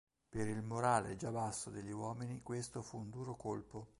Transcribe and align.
Per 0.29 0.47
il 0.47 0.63
morale 0.63 1.15
già 1.15 1.29
basso 1.29 1.69
degli 1.69 1.91
uomini 1.91 2.41
questo 2.41 2.81
fu 2.81 2.97
un 2.97 3.11
duro 3.11 3.35
colpo. 3.35 3.87